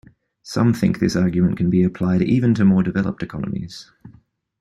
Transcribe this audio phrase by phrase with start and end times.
[0.41, 3.91] Some think this argument can be applied even to more developed economies.